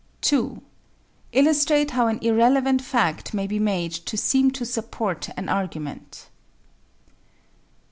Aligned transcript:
2. 0.21 0.63
Illustrate 1.31 1.91
how 1.91 2.07
an 2.07 2.17
irrelevant 2.23 2.81
fact 2.81 3.35
may 3.35 3.45
be 3.45 3.59
made 3.59 3.91
to 3.91 4.17
seem 4.17 4.49
to 4.49 4.65
support 4.65 5.29
an 5.37 5.47
argument. 5.47 6.27